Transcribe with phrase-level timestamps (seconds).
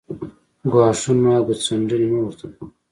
[0.71, 2.67] ګواښونه او ګوت څنډنې مه ورته کاوه